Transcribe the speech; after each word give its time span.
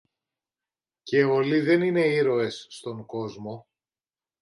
Και 1.03 1.23
όλοι 1.23 1.59
δεν 1.59 1.81
είναι 1.81 2.05
ήρωες 2.07 2.67
στον 2.69 3.05
κόσμο. 3.05 3.67